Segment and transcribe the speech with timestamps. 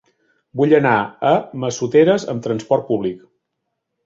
[0.61, 0.93] Vull anar
[1.31, 1.33] a
[1.65, 3.23] Massoteres amb trasport públic.